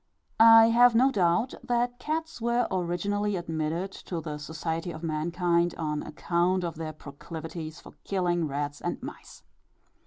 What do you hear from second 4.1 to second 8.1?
the society of mankind, on account of their proclivities for